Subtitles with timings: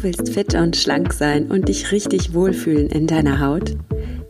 [0.00, 3.76] Du willst fit und schlank sein und dich richtig wohlfühlen in deiner Haut?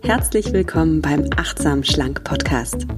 [0.02, 2.88] Herzlich willkommen beim Achtsam Schlank Podcast.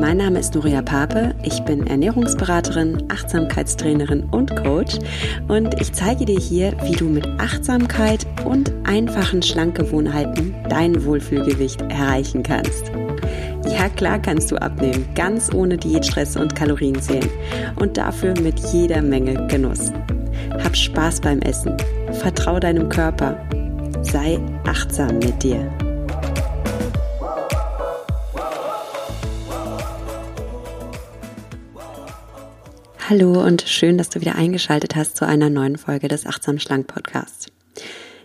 [0.00, 4.98] Mein Name ist Nuria Pape, ich bin Ernährungsberaterin, Achtsamkeitstrainerin und Coach
[5.46, 12.42] und ich zeige dir hier, wie du mit Achtsamkeit und einfachen Schlankgewohnheiten dein Wohlfühlgewicht erreichen
[12.42, 12.90] kannst.
[13.70, 17.30] Ja, klar kannst du abnehmen, ganz ohne Diätstress und Kalorienzählen
[17.76, 19.92] und dafür mit jeder Menge Genuss.
[20.64, 21.76] Hab Spaß beim Essen,
[22.18, 23.38] vertrau deinem Körper,
[24.02, 25.70] sei achtsam mit dir.
[33.08, 36.88] Hallo und schön, dass du wieder eingeschaltet hast zu einer neuen Folge des Achtsam Schlank
[36.88, 37.46] Podcasts.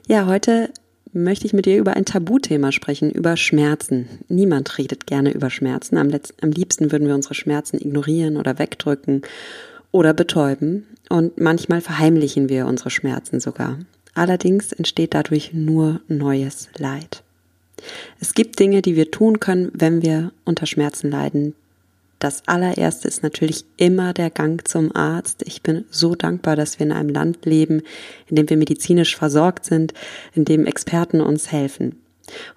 [0.07, 0.71] Ja, heute
[1.13, 4.09] möchte ich mit dir über ein Tabuthema sprechen, über Schmerzen.
[4.27, 5.97] Niemand redet gerne über Schmerzen.
[5.97, 9.21] Am, am liebsten würden wir unsere Schmerzen ignorieren oder wegdrücken
[9.93, 10.85] oder betäuben.
[11.07, 13.79] Und manchmal verheimlichen wir unsere Schmerzen sogar.
[14.13, 17.23] Allerdings entsteht dadurch nur neues Leid.
[18.19, 21.55] Es gibt Dinge, die wir tun können, wenn wir unter Schmerzen leiden,
[22.23, 25.43] das allererste ist natürlich immer der Gang zum Arzt.
[25.45, 27.81] Ich bin so dankbar, dass wir in einem Land leben,
[28.29, 29.93] in dem wir medizinisch versorgt sind,
[30.33, 32.01] in dem Experten uns helfen.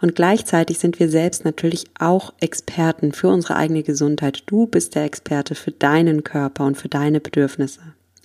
[0.00, 4.44] Und gleichzeitig sind wir selbst natürlich auch Experten für unsere eigene Gesundheit.
[4.46, 7.80] Du bist der Experte für deinen Körper und für deine Bedürfnisse.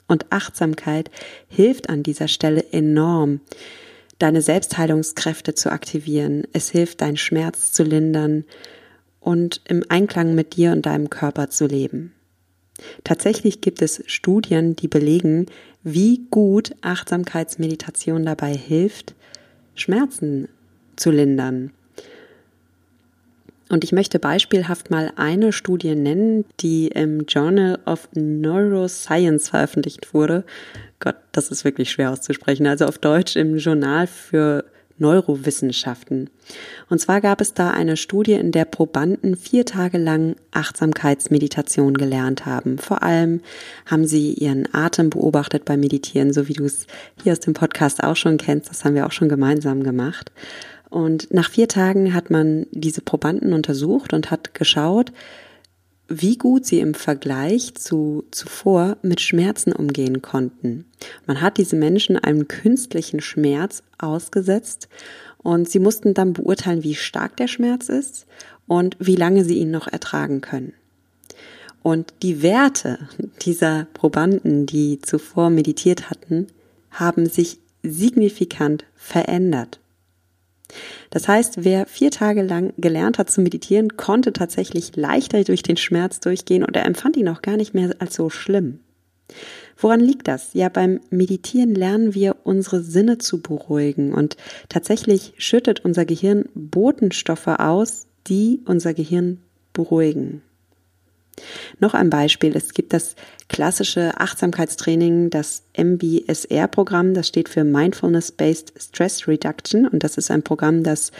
[0.07, 1.09] Und Achtsamkeit
[1.47, 3.41] hilft an dieser Stelle enorm,
[4.19, 6.43] deine Selbstheilungskräfte zu aktivieren.
[6.53, 8.45] Es hilft, deinen Schmerz zu lindern,
[9.21, 12.13] und im Einklang mit dir und deinem Körper zu leben.
[13.03, 15.45] Tatsächlich gibt es Studien, die belegen,
[15.83, 19.13] wie gut Achtsamkeitsmeditation dabei hilft,
[19.75, 20.49] Schmerzen
[21.01, 21.71] zu lindern.
[23.69, 30.43] Und ich möchte beispielhaft mal eine Studie nennen, die im Journal of Neuroscience veröffentlicht wurde.
[30.99, 32.67] Gott, das ist wirklich schwer auszusprechen.
[32.67, 34.65] Also auf Deutsch im Journal für
[34.97, 36.29] Neurowissenschaften.
[36.89, 42.45] Und zwar gab es da eine Studie, in der Probanden vier Tage lang Achtsamkeitsmeditation gelernt
[42.45, 42.77] haben.
[42.77, 43.41] Vor allem
[43.85, 46.87] haben sie ihren Atem beobachtet beim Meditieren, so wie du es
[47.23, 48.69] hier aus dem Podcast auch schon kennst.
[48.69, 50.31] Das haben wir auch schon gemeinsam gemacht.
[50.91, 55.13] Und nach vier Tagen hat man diese Probanden untersucht und hat geschaut,
[56.09, 60.83] wie gut sie im Vergleich zu zuvor mit Schmerzen umgehen konnten.
[61.25, 64.89] Man hat diese Menschen einem künstlichen Schmerz ausgesetzt
[65.37, 68.27] und sie mussten dann beurteilen, wie stark der Schmerz ist
[68.67, 70.73] und wie lange sie ihn noch ertragen können.
[71.83, 72.99] Und die Werte
[73.41, 76.47] dieser Probanden, die zuvor meditiert hatten,
[76.91, 79.80] haben sich signifikant verändert.
[81.09, 85.77] Das heißt, wer vier Tage lang gelernt hat zu meditieren, konnte tatsächlich leichter durch den
[85.77, 88.79] Schmerz durchgehen und er empfand ihn auch gar nicht mehr als so schlimm.
[89.77, 90.53] Woran liegt das?
[90.53, 94.37] Ja, beim Meditieren lernen wir unsere Sinne zu beruhigen und
[94.69, 99.39] tatsächlich schüttet unser Gehirn Botenstoffe aus, die unser Gehirn
[99.73, 100.43] beruhigen.
[101.79, 102.55] Noch ein Beispiel.
[102.55, 103.15] Es gibt das
[103.47, 107.13] klassische Achtsamkeitstraining, das MBSR-Programm.
[107.13, 109.87] Das steht für Mindfulness-Based Stress Reduction.
[109.87, 111.11] Und das ist ein Programm, das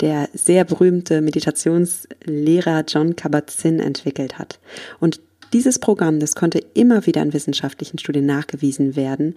[0.00, 4.58] der sehr berühmte Meditationslehrer John Kabat-Zinn entwickelt hat.
[5.00, 5.20] Und
[5.52, 9.36] dieses Programm, das konnte immer wieder in wissenschaftlichen Studien nachgewiesen werden,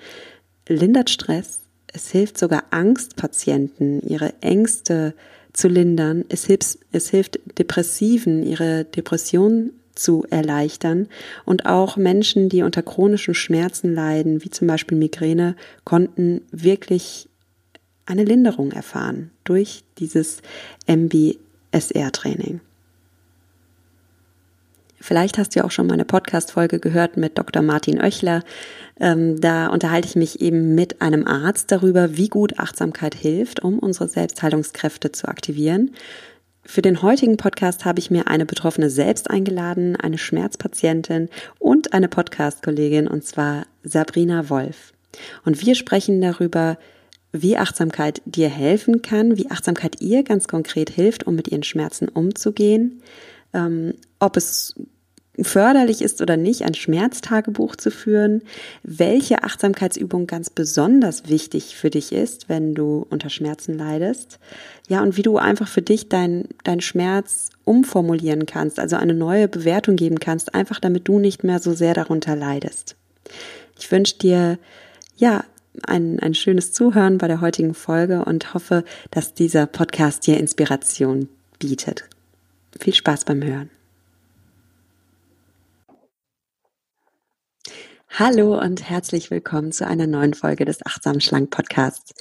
[0.67, 1.61] lindert Stress.
[1.93, 5.13] Es hilft sogar Angstpatienten, ihre Ängste
[5.53, 6.25] zu lindern.
[6.29, 11.07] Es hilft, es hilft Depressiven, ihre Depression zu erleichtern.
[11.45, 17.29] Und auch Menschen, die unter chronischen Schmerzen leiden, wie zum Beispiel Migräne, konnten wirklich
[18.05, 20.41] eine Linderung erfahren durch dieses
[20.87, 22.61] MBSR-Training.
[25.01, 27.61] Vielleicht hast du ja auch schon meine Podcast-Folge gehört mit Dr.
[27.61, 28.43] Martin Oechler.
[28.99, 33.79] Ähm, da unterhalte ich mich eben mit einem Arzt darüber, wie gut Achtsamkeit hilft, um
[33.79, 35.91] unsere Selbstheilungskräfte zu aktivieren.
[36.69, 42.07] Für den heutigen Podcast habe ich mir eine Betroffene selbst eingeladen, eine Schmerzpatientin und eine
[42.07, 44.93] Podcast-Kollegin, und zwar Sabrina Wolf.
[45.43, 46.77] Und wir sprechen darüber,
[47.31, 52.07] wie Achtsamkeit dir helfen kann, wie Achtsamkeit ihr ganz konkret hilft, um mit ihren Schmerzen
[52.07, 53.01] umzugehen,
[53.51, 54.75] ähm, ob es
[55.43, 58.41] förderlich ist oder nicht, ein Schmerztagebuch zu führen,
[58.83, 64.39] welche Achtsamkeitsübung ganz besonders wichtig für dich ist, wenn du unter Schmerzen leidest.
[64.87, 69.47] Ja, und wie du einfach für dich deinen dein Schmerz umformulieren kannst, also eine neue
[69.47, 72.95] Bewertung geben kannst, einfach damit du nicht mehr so sehr darunter leidest.
[73.77, 74.59] Ich wünsche dir,
[75.17, 75.43] ja,
[75.85, 81.29] ein, ein schönes Zuhören bei der heutigen Folge und hoffe, dass dieser Podcast dir Inspiration
[81.59, 82.05] bietet.
[82.79, 83.69] Viel Spaß beim Hören.
[88.11, 92.13] Hallo und herzlich willkommen zu einer neuen Folge des Achtsam Schlank Podcasts.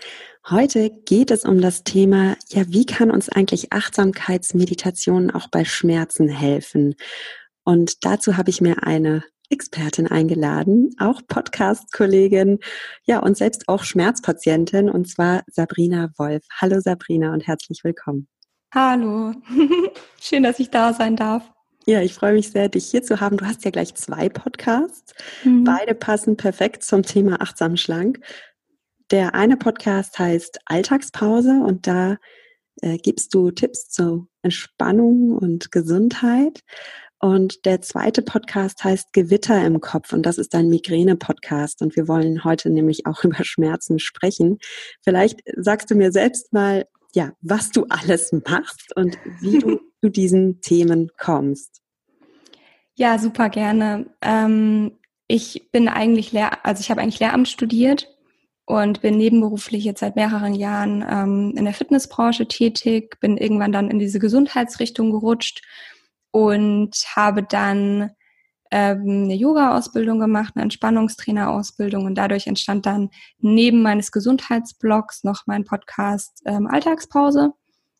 [0.49, 6.29] Heute geht es um das Thema, ja, wie kann uns eigentlich Achtsamkeitsmeditation auch bei Schmerzen
[6.29, 6.95] helfen?
[7.65, 12.59] Und dazu habe ich mir eine Expertin eingeladen, auch Podcast-Kollegin,
[13.05, 16.45] ja, und selbst auch Schmerzpatientin, und zwar Sabrina Wolf.
[16.61, 18.29] Hallo Sabrina und herzlich willkommen.
[18.73, 19.33] Hallo,
[20.21, 21.51] schön, dass ich da sein darf.
[21.89, 23.39] Ja, ich freue mich sehr, dich hier zu haben.
[23.39, 25.15] Du hast ja gleich zwei Podcasts.
[25.43, 25.65] Mhm.
[25.65, 28.21] Beide passen perfekt zum Thema achtsam schlank.
[29.11, 32.19] Der eine Podcast heißt Alltagspause und da
[32.83, 36.61] äh, gibst du Tipps zur Entspannung und Gesundheit.
[37.21, 42.07] Und der zweite Podcast heißt Gewitter im Kopf und das ist ein Migräne-Podcast und wir
[42.07, 44.59] wollen heute nämlich auch über Schmerzen sprechen.
[45.03, 46.85] Vielleicht sagst du mir selbst mal,
[47.19, 51.83] ja, was du alles machst und wie du zu diesen Themen kommst.
[52.95, 54.07] Ja, super gerne.
[54.23, 54.93] Ähm,
[55.27, 58.09] ich bin eigentlich Lehr also ich habe eigentlich Lehramt studiert
[58.67, 63.91] und bin nebenberuflich jetzt seit mehreren Jahren ähm, in der Fitnessbranche tätig, bin irgendwann dann
[63.91, 65.63] in diese Gesundheitsrichtung gerutscht
[66.31, 68.13] und habe dann
[68.71, 75.65] ähm, eine Yoga-Ausbildung gemacht, eine Entspannungstrainer-Ausbildung und dadurch entstand dann neben meines Gesundheitsblogs noch mein
[75.65, 77.53] Podcast ähm, Alltagspause,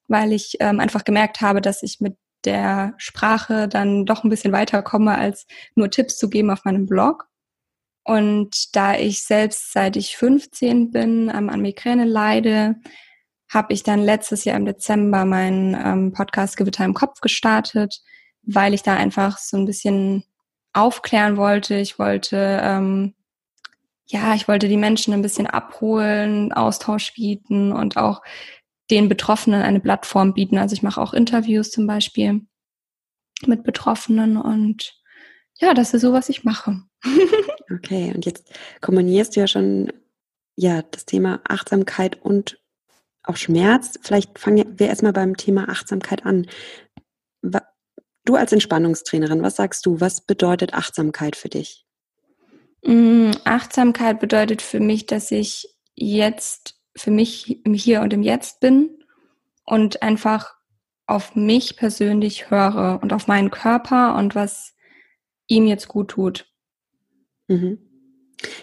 [0.09, 4.53] weil ich ähm, einfach gemerkt habe, dass ich mit der Sprache dann doch ein bisschen
[4.53, 7.29] weiterkomme, als nur Tipps zu geben auf meinem Blog.
[8.05, 12.77] Und da ich selbst seit ich 15 bin ähm, an Migräne leide,
[13.51, 18.01] habe ich dann letztes Jahr im Dezember meinen ähm, Podcast Gewitter im Kopf gestartet,
[18.43, 20.25] weil ich da einfach so ein bisschen
[20.73, 21.77] aufklären wollte.
[21.77, 23.15] Ich wollte, ähm,
[24.07, 28.23] ja, ich wollte die Menschen ein bisschen abholen, Austausch bieten und auch
[28.91, 30.59] den Betroffenen eine Plattform bieten.
[30.59, 32.43] Also ich mache auch Interviews zum Beispiel
[33.47, 34.95] mit Betroffenen und
[35.61, 36.83] ja, das ist so, was ich mache.
[37.75, 39.93] okay, und jetzt kombinierst du ja schon
[40.57, 42.59] ja das Thema Achtsamkeit und
[43.23, 43.99] auch Schmerz.
[44.03, 46.47] Vielleicht fangen wir erstmal beim Thema Achtsamkeit an.
[48.29, 50.03] Du als Entspannungstrainerin, was sagst du?
[50.03, 51.87] Was bedeutet Achtsamkeit für dich?
[52.85, 58.61] Mm, Achtsamkeit bedeutet für mich, dass ich jetzt für mich im Hier und im Jetzt
[58.61, 59.03] bin
[59.65, 60.57] und einfach
[61.07, 64.75] auf mich persönlich höre und auf meinen Körper und was
[65.47, 66.53] ihm jetzt gut tut.
[67.47, 67.79] Mhm.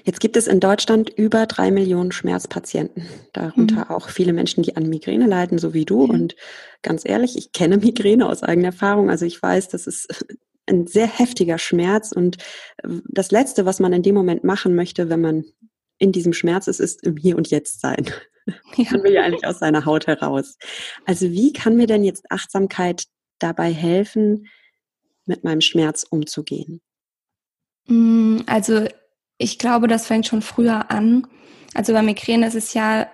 [0.04, 3.90] Jetzt gibt es in Deutschland über drei Millionen Schmerzpatienten, darunter mhm.
[3.90, 6.06] auch viele Menschen, die an Migräne leiden, so wie du.
[6.06, 6.14] Ja.
[6.14, 6.36] Und
[6.82, 9.10] ganz ehrlich, ich kenne Migräne aus eigener Erfahrung.
[9.10, 10.26] Also ich weiß, das ist
[10.68, 12.12] ein sehr heftiger Schmerz.
[12.12, 12.38] Und
[12.84, 15.46] äh, das Letzte, was man in dem Moment machen möchte, wenn man
[15.98, 18.06] in diesem Schmerz ist, ist im Hier und Jetzt sein.
[18.76, 18.92] Ja.
[18.92, 20.60] Man will ja eigentlich aus seiner Haut heraus.
[21.06, 23.06] Also wie kann mir denn jetzt Achtsamkeit
[23.40, 24.46] dabei helfen,
[25.26, 26.80] mit meinem Schmerz umzugehen?
[27.88, 28.88] Mm, also
[29.38, 31.28] ich glaube, das fängt schon früher an.
[31.74, 33.08] Also bei Migräne ist es ja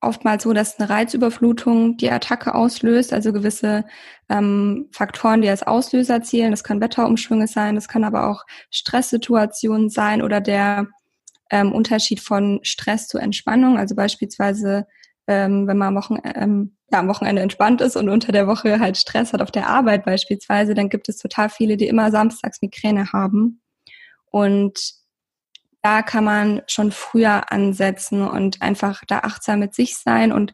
[0.00, 3.84] oftmals so, dass eine Reizüberflutung die Attacke auslöst, also gewisse
[4.28, 6.50] ähm, Faktoren, die als Auslöser zählen.
[6.50, 10.88] Das können Wetterumschwünge sein, das kann aber auch Stresssituationen sein oder der
[11.50, 13.78] ähm, Unterschied von Stress zu Entspannung.
[13.78, 14.86] Also beispielsweise,
[15.26, 18.80] ähm, wenn man am, Wochen, ähm, ja, am Wochenende entspannt ist und unter der Woche
[18.80, 22.60] halt Stress hat auf der Arbeit beispielsweise, dann gibt es total viele, die immer samstags
[22.62, 23.60] Migräne haben.
[24.30, 25.05] Und
[25.82, 30.32] da kann man schon früher ansetzen und einfach da achtsam mit sich sein.
[30.32, 30.52] Und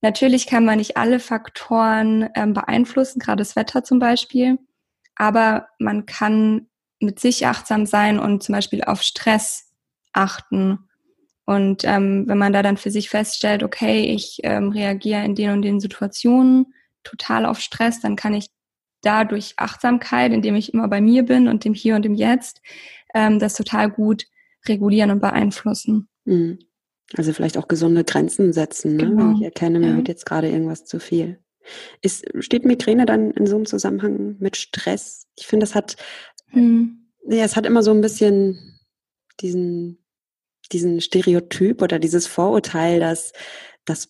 [0.00, 4.58] natürlich kann man nicht alle Faktoren ähm, beeinflussen, gerade das Wetter zum Beispiel.
[5.16, 6.68] Aber man kann
[7.00, 9.72] mit sich achtsam sein und zum Beispiel auf Stress
[10.12, 10.88] achten.
[11.46, 15.50] Und ähm, wenn man da dann für sich feststellt, okay, ich ähm, reagiere in den
[15.50, 18.48] und den Situationen total auf Stress, dann kann ich
[19.02, 22.62] dadurch Achtsamkeit, indem ich immer bei mir bin und dem Hier und dem Jetzt,
[23.14, 24.24] ähm, das total gut
[24.68, 26.08] regulieren und beeinflussen.
[26.24, 26.58] Mhm.
[27.16, 29.04] Also vielleicht auch gesunde Grenzen setzen, ne?
[29.04, 29.18] Genau.
[29.18, 29.96] wenn ich erkenne, mir ja.
[29.96, 31.38] wird jetzt gerade irgendwas zu viel.
[32.02, 35.26] Ist, steht Migräne dann in so einem Zusammenhang mit Stress?
[35.36, 35.96] Ich finde, das hat,
[36.50, 37.10] hm.
[37.26, 38.80] ja, es hat immer so ein bisschen
[39.40, 40.04] diesen,
[40.72, 43.32] diesen Stereotyp oder dieses Vorurteil, dass,
[43.84, 44.08] dass,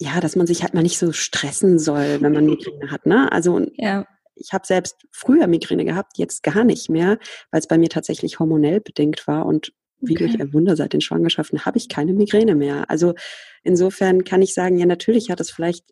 [0.00, 3.30] ja, dass man sich halt mal nicht so stressen soll, wenn man Migräne hat, ne?
[3.32, 4.06] Also, ja.
[4.34, 7.18] ich habe selbst früher Migräne gehabt, jetzt gar nicht mehr,
[7.50, 10.26] weil es bei mir tatsächlich hormonell bedingt war und wie okay.
[10.26, 12.88] durch ein Wunder seit den Schwangerschaften habe ich keine Migräne mehr.
[12.90, 13.14] Also
[13.62, 15.84] insofern kann ich sagen, ja, natürlich hat es vielleicht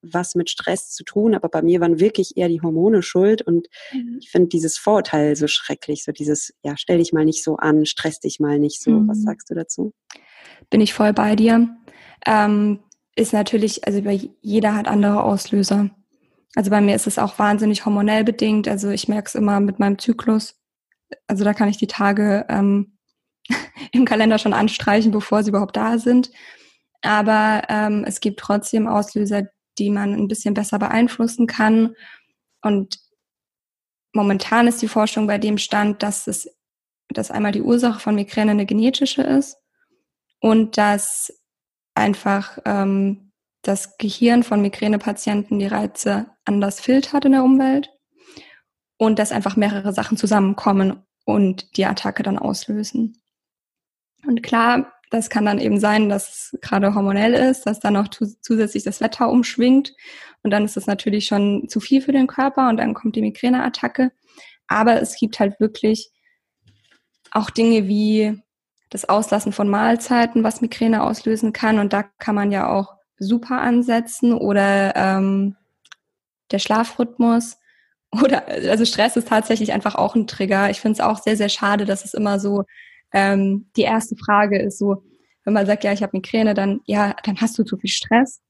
[0.00, 3.66] was mit Stress zu tun, aber bei mir waren wirklich eher die Hormone schuld und
[3.92, 4.18] mhm.
[4.20, 7.84] ich finde dieses Vorurteil so schrecklich, so dieses, ja, stell dich mal nicht so an,
[7.84, 8.92] stress dich mal nicht so.
[8.92, 9.08] Mhm.
[9.08, 9.92] Was sagst du dazu?
[10.70, 11.76] Bin ich voll bei dir.
[12.26, 12.78] Ähm,
[13.16, 14.00] ist natürlich, also
[14.40, 15.90] jeder hat andere Auslöser.
[16.54, 18.68] Also bei mir ist es auch wahnsinnig hormonell bedingt.
[18.68, 20.58] Also ich merke es immer mit meinem Zyklus
[21.26, 22.97] also da kann ich die Tage ähm,
[23.92, 26.30] im Kalender schon anstreichen, bevor sie überhaupt da sind.
[27.02, 31.94] Aber ähm, es gibt trotzdem Auslöser, die man ein bisschen besser beeinflussen kann.
[32.62, 32.98] Und
[34.12, 36.48] momentan ist die Forschung bei dem Stand, dass es,
[37.08, 39.56] dass einmal die Ursache von Migräne eine genetische ist
[40.40, 41.32] und dass
[41.94, 47.90] einfach ähm, das Gehirn von Migränepatienten die Reize anders filtert in der Umwelt
[48.98, 53.20] und dass einfach mehrere Sachen zusammenkommen und die Attacke dann auslösen.
[54.26, 58.08] Und klar, das kann dann eben sein, dass es gerade hormonell ist, dass dann noch
[58.08, 59.94] zusätzlich das Wetter umschwingt
[60.42, 63.22] und dann ist das natürlich schon zu viel für den Körper und dann kommt die
[63.22, 64.12] Migräneattacke.
[64.66, 66.10] Aber es gibt halt wirklich
[67.30, 68.40] auch Dinge wie
[68.90, 73.60] das Auslassen von Mahlzeiten, was Migräne auslösen kann und da kann man ja auch super
[73.60, 75.56] ansetzen oder ähm,
[76.50, 77.58] der Schlafrhythmus
[78.10, 80.70] oder also Stress ist tatsächlich einfach auch ein Trigger.
[80.70, 82.64] Ich finde es auch sehr, sehr schade, dass es immer so
[83.12, 85.02] ähm, die erste Frage ist so,
[85.44, 88.40] wenn man sagt, ja, ich habe Migräne, dann ja, dann hast du zu viel Stress.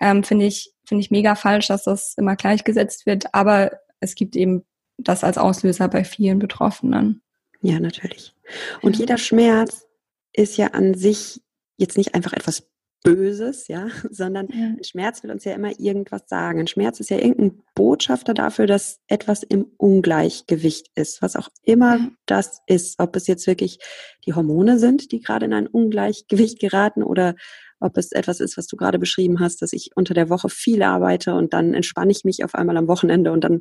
[0.00, 3.34] Ähm, finde ich finde ich mega falsch, dass das immer gleichgesetzt wird.
[3.34, 4.64] Aber es gibt eben
[4.98, 7.22] das als Auslöser bei vielen Betroffenen.
[7.60, 8.34] Ja, natürlich.
[8.82, 9.86] Und jeder Schmerz
[10.32, 11.40] ist ja an sich
[11.76, 12.68] jetzt nicht einfach etwas
[13.02, 14.84] Böses, ja, sondern ja.
[14.84, 16.60] Schmerz will uns ja immer irgendwas sagen.
[16.60, 21.96] Ein Schmerz ist ja irgendein Botschafter dafür, dass etwas im Ungleichgewicht ist, was auch immer
[21.96, 22.10] ja.
[22.26, 22.98] das ist.
[22.98, 23.78] Ob es jetzt wirklich
[24.24, 27.34] die Hormone sind, die gerade in ein Ungleichgewicht geraten oder
[27.80, 30.82] ob es etwas ist, was du gerade beschrieben hast, dass ich unter der Woche viel
[30.82, 33.60] arbeite und dann entspanne ich mich auf einmal am Wochenende und dann,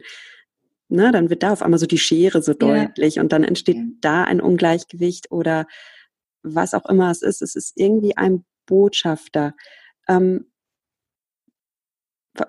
[0.90, 3.24] ne, dann wird da auf einmal so die Schere so deutlich ja.
[3.24, 5.66] und dann entsteht da ein Ungleichgewicht oder
[6.44, 7.42] was auch immer es ist.
[7.42, 9.54] Es ist irgendwie ein Botschafter.
[10.08, 10.46] Ähm,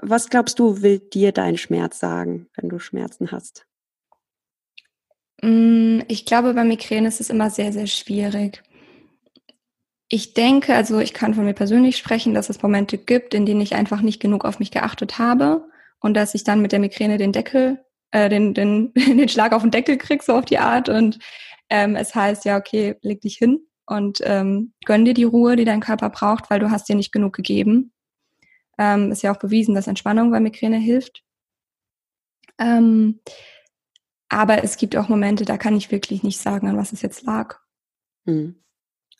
[0.00, 3.66] was glaubst du, will dir dein Schmerz sagen, wenn du Schmerzen hast?
[5.42, 8.62] Mm, ich glaube, bei Migräne ist es immer sehr, sehr schwierig.
[10.08, 13.60] Ich denke, also ich kann von mir persönlich sprechen, dass es Momente gibt, in denen
[13.60, 15.66] ich einfach nicht genug auf mich geachtet habe
[15.98, 19.62] und dass ich dann mit der Migräne den Deckel, äh, den, den, den Schlag auf
[19.62, 20.88] den Deckel krieg, so auf die Art.
[20.88, 21.18] Und
[21.68, 25.64] ähm, es heißt, ja, okay, leg dich hin und ähm, gönn dir die Ruhe, die
[25.64, 27.92] dein Körper braucht, weil du hast dir nicht genug gegeben.
[28.78, 31.22] Ähm, ist ja auch bewiesen, dass Entspannung bei Migräne hilft.
[32.58, 33.20] Ähm,
[34.28, 37.22] aber es gibt auch Momente, da kann ich wirklich nicht sagen, an was es jetzt
[37.24, 37.58] lag.
[38.26, 38.56] Hm.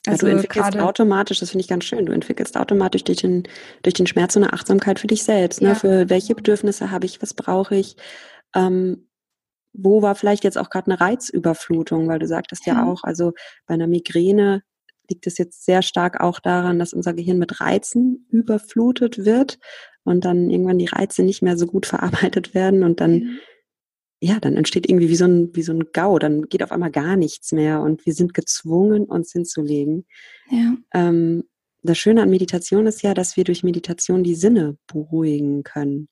[0.07, 3.45] Also ja, du entwickelst automatisch, das finde ich ganz schön, du entwickelst automatisch durch den,
[3.83, 5.61] durch den Schmerz so eine Achtsamkeit für dich selbst.
[5.61, 5.71] Ne?
[5.71, 5.75] Ja.
[5.76, 7.97] Für welche Bedürfnisse habe ich, was brauche ich?
[8.54, 9.07] Ähm,
[9.73, 12.75] wo war vielleicht jetzt auch gerade eine Reizüberflutung, weil du sagtest ja.
[12.75, 13.33] ja auch, also
[13.67, 14.62] bei einer Migräne
[15.09, 19.59] liegt es jetzt sehr stark auch daran, dass unser Gehirn mit Reizen überflutet wird
[20.05, 23.38] und dann irgendwann die Reize nicht mehr so gut verarbeitet werden und dann, mhm.
[24.21, 26.91] ja, dann entsteht irgendwie wie so ein, wie so ein GAU, dann geht auf einmal
[26.91, 30.07] gar nichts mehr und wir sind gezwungen, uns hinzulegen.
[30.50, 30.75] Ja.
[30.95, 31.45] Ähm,
[31.85, 36.09] das Schöne an Meditation ist ja, dass wir durch Meditation die Sinne beruhigen können.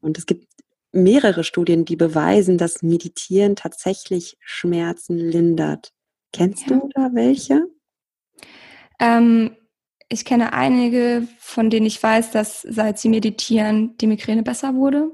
[0.00, 0.46] Und es gibt
[0.92, 5.92] mehrere Studien, die beweisen, dass Meditieren tatsächlich Schmerzen lindert.
[6.32, 6.76] Kennst ja.
[6.76, 7.66] du da welche?
[9.00, 9.56] Ähm,
[10.08, 15.10] ich kenne einige, von denen ich weiß, dass seit sie meditieren, die Migräne besser wurde.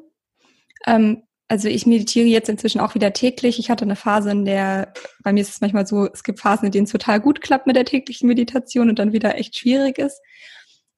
[0.86, 3.58] Ähm, also ich meditiere jetzt inzwischen auch wieder täglich.
[3.58, 4.92] Ich hatte eine Phase, in der,
[5.22, 7.66] bei mir ist es manchmal so, es gibt Phasen, in denen es total gut klappt
[7.66, 10.20] mit der täglichen Meditation und dann wieder echt schwierig ist.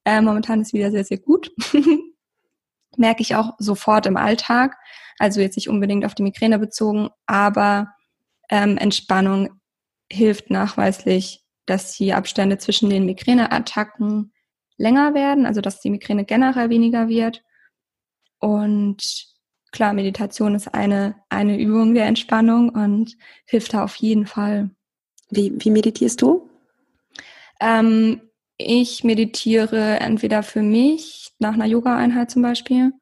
[0.03, 1.51] Äh, momentan ist es wieder sehr, sehr gut.
[2.97, 4.77] merke ich auch sofort im Alltag.
[5.17, 7.93] Also jetzt nicht unbedingt auf die Migräne bezogen, aber
[8.49, 9.61] ähm, Entspannung
[10.11, 14.33] hilft nachweislich, dass die Abstände zwischen den Migräneattacken
[14.77, 17.43] länger werden, also dass die Migräne generell weniger wird.
[18.39, 19.27] Und
[19.71, 24.71] klar, Meditation ist eine, eine Übung der Entspannung und hilft da auf jeden Fall.
[25.29, 26.49] Wie, wie meditierst du?
[27.61, 28.21] Ähm,
[28.61, 32.93] ich meditiere entweder für mich nach einer Yoga-Einheit zum Beispiel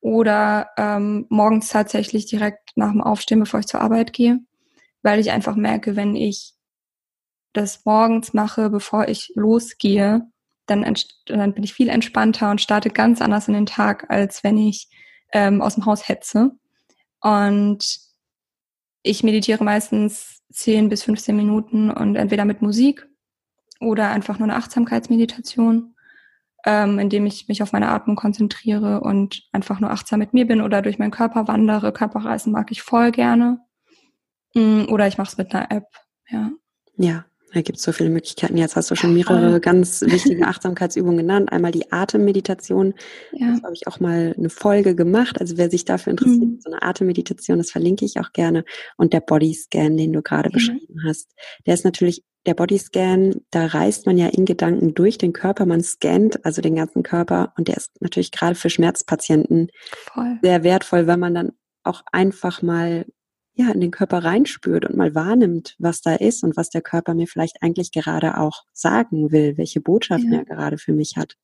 [0.00, 4.40] oder ähm, morgens tatsächlich direkt nach dem Aufstehen, bevor ich zur Arbeit gehe,
[5.02, 6.54] weil ich einfach merke, wenn ich
[7.52, 10.22] das morgens mache, bevor ich losgehe,
[10.66, 10.94] dann,
[11.26, 14.88] dann bin ich viel entspannter und starte ganz anders in den Tag, als wenn ich
[15.32, 16.52] ähm, aus dem Haus hetze.
[17.20, 17.98] Und
[19.02, 23.08] ich meditiere meistens 10 bis 15 Minuten und entweder mit Musik
[23.80, 25.94] oder einfach nur eine Achtsamkeitsmeditation,
[26.64, 30.60] ähm, indem ich mich auf meine Atmung konzentriere und einfach nur achtsam mit mir bin
[30.60, 31.92] oder durch meinen Körper wandere.
[31.92, 33.60] Körperreisen mag ich voll gerne.
[34.54, 35.86] Mm, oder ich mache es mit einer App,
[36.28, 36.50] ja.
[36.96, 38.56] Ja, Da gibt es so viele Möglichkeiten.
[38.56, 39.58] Jetzt hast du schon mehrere ja.
[39.58, 41.50] ganz wichtige Achtsamkeitsübungen genannt.
[41.50, 42.94] Einmal die Atemmeditation.
[43.32, 43.52] Ja.
[43.52, 45.40] Das habe ich auch mal eine Folge gemacht.
[45.40, 46.60] Also wer sich dafür interessiert, mhm.
[46.60, 48.64] so eine Atemmeditation, das verlinke ich auch gerne.
[48.96, 50.52] Und der Bodyscan, den du gerade mhm.
[50.52, 51.30] beschrieben hast.
[51.66, 55.64] Der ist natürlich, der Bodyscan, da reist man ja in Gedanken durch den Körper.
[55.64, 57.52] Man scannt also den ganzen Körper.
[57.56, 59.68] Und der ist natürlich gerade für Schmerzpatienten
[60.12, 60.38] Voll.
[60.42, 61.52] sehr wertvoll, wenn man dann
[61.82, 63.06] auch einfach mal
[63.58, 67.14] ja, in den Körper reinspürt und mal wahrnimmt, was da ist und was der Körper
[67.14, 70.38] mir vielleicht eigentlich gerade auch sagen will, welche Botschaften ja.
[70.38, 71.36] er gerade für mich hat.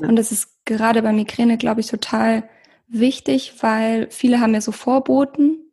[0.00, 0.08] Ja.
[0.08, 2.48] Und das ist gerade bei Migräne, glaube ich, total
[2.88, 5.70] wichtig, weil viele haben ja so Vorboten.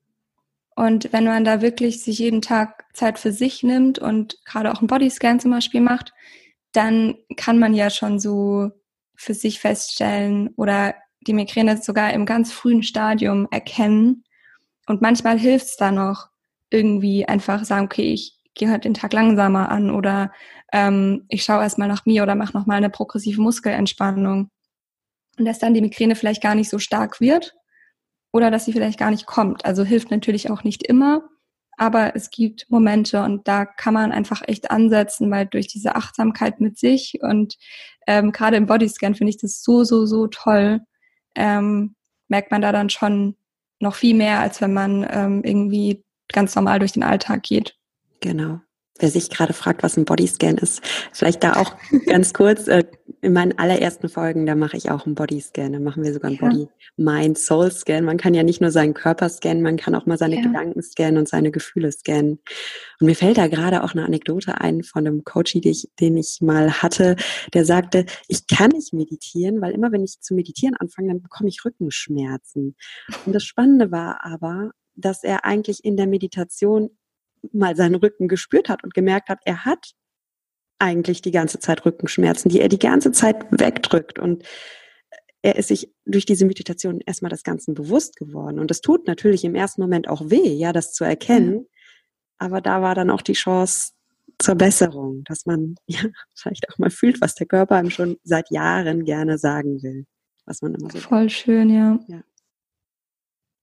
[0.76, 4.78] Und wenn man da wirklich sich jeden Tag Zeit für sich nimmt und gerade auch
[4.78, 6.14] einen Bodyscan zum Beispiel macht,
[6.72, 8.70] dann kann man ja schon so
[9.16, 14.24] für sich feststellen oder die Migräne sogar im ganz frühen Stadium erkennen
[14.88, 16.30] und manchmal hilft es da noch,
[16.70, 20.32] irgendwie einfach sagen, okay, ich gehe halt den Tag langsamer an oder
[20.74, 24.50] ähm, ich schaue erstmal nach mir oder mache nochmal eine progressive Muskelentspannung.
[25.38, 27.56] Und dass dann die Migräne vielleicht gar nicht so stark wird
[28.34, 29.66] oder dass sie vielleicht gar nicht kommt.
[29.66, 31.22] Also hilft natürlich auch nicht immer,
[31.78, 36.60] aber es gibt Momente und da kann man einfach echt ansetzen, weil durch diese Achtsamkeit
[36.60, 37.58] mit sich und
[38.08, 40.82] ähm, gerade im Bodyscan finde ich das so, so, so toll,
[41.36, 41.96] ähm,
[42.28, 43.36] merkt man da dann schon,
[43.80, 47.76] noch viel mehr, als wenn man ähm, irgendwie ganz normal durch den Alltag geht.
[48.20, 48.60] Genau.
[49.00, 50.82] Wer sich gerade fragt, was ein Bodyscan ist,
[51.14, 51.76] vielleicht da auch
[52.06, 52.84] ganz kurz, äh,
[53.22, 56.40] in meinen allerersten Folgen, da mache ich auch einen Bodyscan, da machen wir sogar einen
[56.40, 56.48] ja.
[56.48, 58.02] Body, Mind, Soul Scan.
[58.02, 60.42] Man kann ja nicht nur seinen Körper scannen, man kann auch mal seine ja.
[60.42, 62.40] Gedanken scannen und seine Gefühle scannen.
[63.00, 66.18] Und mir fällt da gerade auch eine Anekdote ein von einem Coach, den ich, den
[66.18, 67.16] ich mal hatte,
[67.54, 71.50] der sagte, ich kann nicht meditieren, weil immer wenn ich zu meditieren anfange, dann bekomme
[71.50, 72.76] ich Rückenschmerzen.
[73.26, 76.90] Und das Spannende war aber, dass er eigentlich in der Meditation
[77.52, 79.94] mal seinen Rücken gespürt hat und gemerkt hat, er hat
[80.80, 84.20] eigentlich die ganze Zeit Rückenschmerzen, die er die ganze Zeit wegdrückt.
[84.20, 84.44] Und
[85.42, 88.60] er ist sich durch diese Meditation erstmal das Ganze bewusst geworden.
[88.60, 91.54] Und es tut natürlich im ersten Moment auch weh, ja, das zu erkennen.
[91.54, 91.68] Mhm.
[92.38, 93.94] Aber da war dann auch die Chance
[94.40, 96.02] zur Besserung, dass man ja
[96.36, 100.06] vielleicht auch mal fühlt, was der Körper einem schon seit Jahren gerne sagen will.
[100.46, 101.00] Was man immer so.
[101.00, 102.00] Voll schön, ja.
[102.08, 102.22] ja.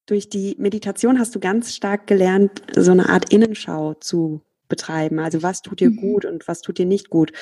[0.06, 5.18] Durch die Meditation hast du ganz stark gelernt, so eine Art Innenschau zu betreiben.
[5.18, 5.96] Also was tut dir mhm.
[5.96, 7.32] gut und was tut dir nicht gut.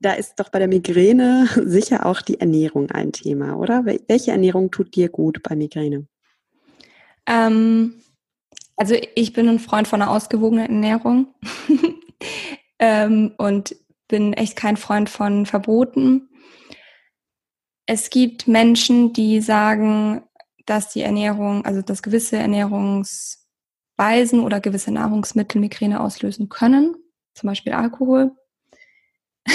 [0.00, 3.84] Da ist doch bei der Migräne sicher auch die Ernährung ein Thema, oder?
[3.84, 6.06] Welche Ernährung tut dir gut bei Migräne?
[7.26, 8.02] Ähm,
[8.76, 11.34] also ich bin ein Freund von einer ausgewogenen Ernährung
[12.78, 13.76] ähm, und
[14.08, 16.28] bin echt kein Freund von Verboten.
[17.86, 20.22] Es gibt Menschen, die sagen,
[20.70, 23.40] dass die Ernährung, also dass gewisse Ernährungs
[24.00, 26.94] Speisen oder gewisse Nahrungsmittel Migräne auslösen können,
[27.34, 28.32] zum Beispiel Alkohol.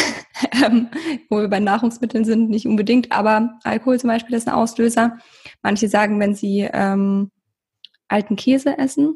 [0.63, 0.89] ähm,
[1.31, 5.17] wo wir bei Nahrungsmitteln sind, nicht unbedingt, aber Alkohol zum Beispiel ist ein Auslöser.
[5.63, 7.31] Manche sagen, wenn sie ähm,
[8.07, 9.15] alten Käse essen,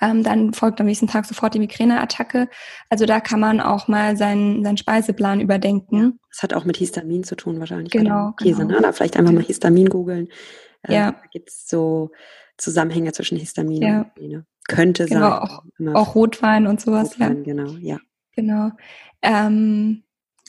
[0.00, 2.48] ähm, dann folgt am nächsten Tag sofort die Migräneattacke.
[2.88, 6.18] Also da kann man auch mal seinen, seinen Speiseplan überdenken.
[6.30, 7.92] Das hat auch mit Histamin zu tun wahrscheinlich.
[7.92, 8.32] Genau.
[8.32, 8.80] Käse, genau.
[8.80, 8.92] ne?
[8.92, 10.28] Vielleicht einfach mal Histamin googeln.
[10.82, 11.12] Äh, ja.
[11.12, 12.10] Da gibt es so
[12.58, 13.98] Zusammenhänge zwischen Histamin ja.
[13.98, 14.46] und Migräne.
[14.68, 15.46] Könnte genau,
[15.78, 15.88] sein.
[15.88, 17.12] Auch, auch Rotwein und sowas.
[17.12, 17.42] Rotwein, ja.
[17.42, 17.98] genau, ja.
[18.36, 18.70] Genau.
[19.20, 20.04] Ähm,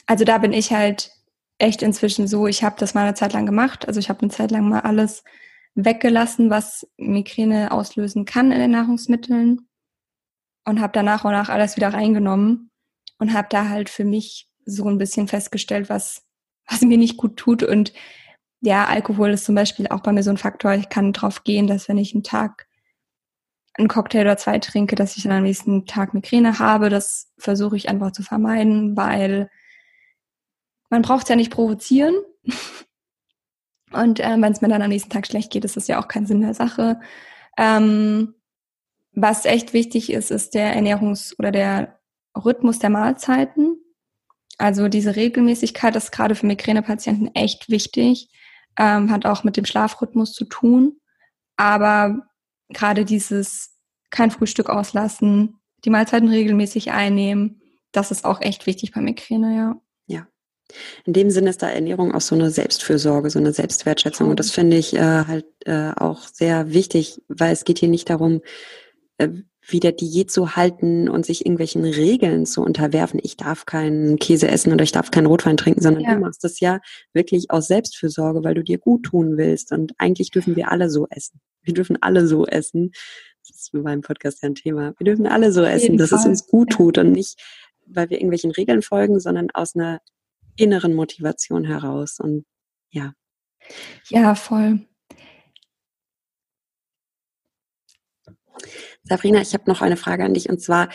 [0.05, 1.11] also da bin ich halt
[1.57, 3.87] echt inzwischen so, ich habe das mal eine Zeit lang gemacht.
[3.87, 5.23] Also ich habe eine Zeit lang mal alles
[5.75, 9.67] weggelassen, was Migräne auslösen kann in den Nahrungsmitteln
[10.65, 12.69] und habe dann nach und nach alles wieder reingenommen
[13.17, 16.23] und habe da halt für mich so ein bisschen festgestellt, was,
[16.69, 17.93] was mir nicht gut tut und
[18.65, 20.73] ja, Alkohol ist zum Beispiel auch bei mir so ein Faktor.
[20.75, 22.65] Ich kann drauf gehen, dass wenn ich einen Tag
[23.73, 26.89] einen Cocktail oder zwei trinke, dass ich dann am nächsten Tag Migräne habe.
[26.89, 29.49] Das versuche ich einfach zu vermeiden, weil
[30.89, 32.15] man braucht es ja nicht provozieren.
[33.93, 36.07] Und äh, wenn es mir dann am nächsten Tag schlecht geht, ist das ja auch
[36.07, 36.99] kein Sinn der Sache.
[37.57, 38.35] Ähm,
[39.11, 41.99] was echt wichtig ist, ist der Ernährungs- oder der
[42.35, 43.77] Rhythmus der Mahlzeiten.
[44.57, 48.29] Also diese Regelmäßigkeit ist gerade für Migränepatienten echt wichtig
[48.77, 50.99] ähm, hat auch mit dem Schlafrhythmus zu tun.
[51.55, 52.27] Aber
[52.69, 53.77] gerade dieses
[54.09, 59.81] kein Frühstück auslassen, die Mahlzeiten regelmäßig einnehmen, das ist auch echt wichtig bei Migräne, ja.
[61.05, 64.29] In dem Sinne ist da Ernährung auch so eine Selbstfürsorge, so eine Selbstwertschätzung.
[64.29, 68.09] Und das finde ich äh, halt äh, auch sehr wichtig, weil es geht hier nicht
[68.09, 68.41] darum,
[69.17, 69.29] äh,
[69.65, 73.19] wieder Diät zu halten und sich irgendwelchen Regeln zu unterwerfen.
[73.23, 76.15] Ich darf keinen Käse essen oder ich darf keinen Rotwein trinken, sondern ja.
[76.15, 76.81] du machst das ja
[77.13, 79.71] wirklich aus Selbstfürsorge, weil du dir gut tun willst.
[79.71, 81.39] Und eigentlich dürfen wir alle so essen.
[81.61, 82.91] Wir dürfen alle so essen,
[83.47, 84.93] Das ist beim Podcast ja ein Thema.
[84.97, 86.19] Wir dürfen alle so essen, dass Fall.
[86.19, 87.41] es uns gut tut und nicht,
[87.85, 90.01] weil wir irgendwelchen Regeln folgen, sondern aus einer
[90.55, 92.19] inneren Motivation heraus.
[92.19, 92.45] Und
[92.91, 93.13] ja.
[94.09, 94.85] Ja, voll.
[99.03, 100.89] Sabrina, ich habe noch eine Frage an dich und zwar,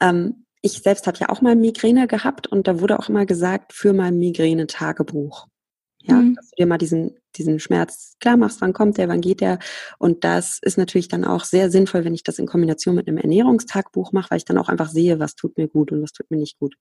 [0.00, 3.72] ähm, ich selbst habe ja auch mal Migräne gehabt und da wurde auch immer gesagt,
[3.72, 5.46] für mein Migräne-Tagebuch.
[6.00, 6.34] Ja, mhm.
[6.34, 9.58] dass du dir mal diesen, diesen Schmerz klar machst, wann kommt der, wann geht der.
[9.98, 13.18] Und das ist natürlich dann auch sehr sinnvoll, wenn ich das in Kombination mit einem
[13.18, 16.30] Ernährungstagbuch mache, weil ich dann auch einfach sehe, was tut mir gut und was tut
[16.30, 16.74] mir nicht gut.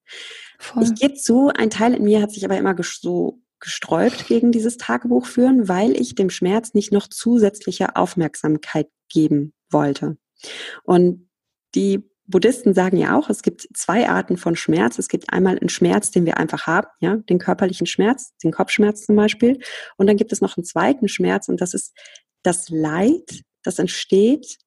[0.60, 0.84] Voll.
[0.84, 4.78] Ich gebe zu, ein Teil in mir hat sich aber immer so gesträubt gegen dieses
[4.78, 10.18] Tagebuch führen, weil ich dem Schmerz nicht noch zusätzliche Aufmerksamkeit geben wollte.
[10.84, 11.30] Und
[11.76, 15.00] die Buddhisten sagen ja auch, es gibt zwei Arten von Schmerz.
[15.00, 19.06] Es gibt einmal einen Schmerz, den wir einfach haben, ja, den körperlichen Schmerz, den Kopfschmerz
[19.06, 19.60] zum Beispiel.
[19.98, 21.94] Und dann gibt es noch einen zweiten Schmerz und das ist
[22.44, 24.58] das Leid, das entsteht,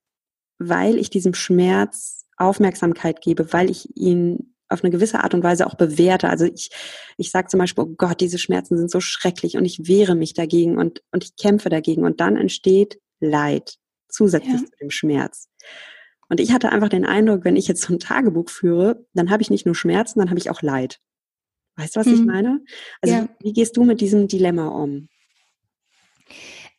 [0.59, 5.67] weil ich diesem Schmerz Aufmerksamkeit gebe, weil ich ihn auf eine gewisse Art und Weise
[5.67, 6.29] auch bewerte.
[6.29, 6.71] Also ich,
[7.17, 10.33] ich sage zum Beispiel, oh Gott, diese Schmerzen sind so schrecklich und ich wehre mich
[10.33, 13.77] dagegen und, und ich kämpfe dagegen und dann entsteht Leid
[14.09, 14.59] zusätzlich ja.
[14.59, 15.49] zu dem Schmerz.
[16.31, 19.43] Und ich hatte einfach den Eindruck, wenn ich jetzt so ein Tagebuch führe, dann habe
[19.43, 21.01] ich nicht nur Schmerzen, dann habe ich auch Leid.
[21.77, 22.15] Weißt du, was hm.
[22.15, 22.27] ich mhm.
[22.27, 22.61] meine?
[23.03, 23.29] Also ja.
[23.41, 25.09] wie gehst du mit diesem Dilemma um?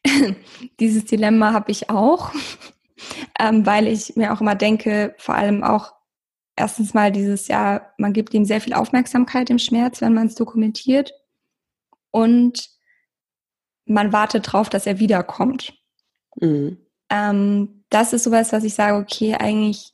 [0.79, 2.31] Dieses Dilemma habe ich auch,
[3.39, 5.93] ähm, weil ich mir auch immer denke, vor allem auch
[6.55, 10.35] erstens mal dieses Jahr, man gibt ihm sehr viel Aufmerksamkeit im Schmerz, wenn man es
[10.35, 11.13] dokumentiert.
[12.11, 12.69] Und
[13.85, 15.73] man wartet darauf, dass er wiederkommt.
[16.39, 16.77] Mhm.
[17.11, 19.93] Ähm, das ist sowas, was ich sage, okay, eigentlich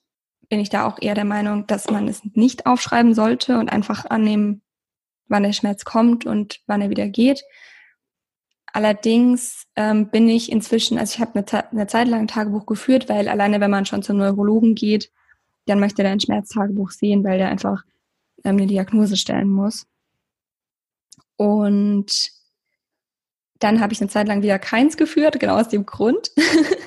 [0.50, 4.06] bin ich da auch eher der Meinung, dass man es nicht aufschreiben sollte und einfach
[4.06, 4.62] annehmen,
[5.28, 7.44] wann der Schmerz kommt und wann er wieder geht.
[8.72, 13.10] Allerdings ähm, bin ich inzwischen, also ich habe eine, eine, Zeit lang ein Tagebuch geführt,
[13.10, 15.12] weil alleine wenn man schon zum Neurologen geht,
[15.66, 17.84] dann möchte er ein Schmerztagebuch sehen, weil der einfach
[18.44, 19.88] ähm, eine Diagnose stellen muss.
[21.36, 22.32] Und
[23.60, 26.32] dann habe ich eine Zeit lang wieder keins geführt, genau aus dem Grund.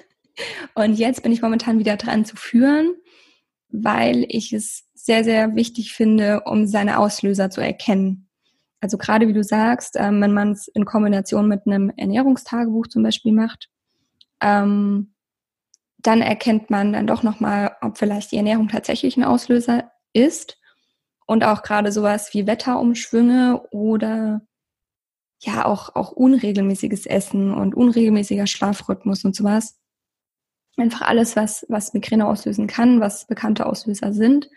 [0.74, 2.94] Und jetzt bin ich momentan wieder dran zu führen,
[3.68, 8.28] weil ich es sehr, sehr wichtig finde, um seine Auslöser zu erkennen.
[8.80, 13.02] Also gerade wie du sagst, ähm, wenn man es in Kombination mit einem Ernährungstagebuch zum
[13.02, 13.68] Beispiel macht,
[14.40, 15.14] ähm,
[15.98, 20.56] dann erkennt man dann doch nochmal, ob vielleicht die Ernährung tatsächlich ein Auslöser ist.
[21.26, 24.40] Und auch gerade sowas wie Wetterumschwünge oder
[25.42, 29.79] ja auch, auch unregelmäßiges Essen und unregelmäßiger Schlafrhythmus und sowas
[30.80, 34.48] einfach alles, was, was Migräne auslösen kann, was bekannte Auslöser sind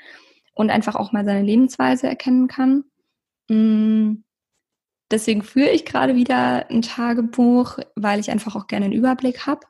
[0.54, 2.84] und einfach auch mal seine Lebensweise erkennen kann.
[3.50, 4.24] Mm,
[5.12, 9.62] deswegen führe ich gerade wieder ein Tagebuch, weil ich einfach auch gerne einen Überblick habe.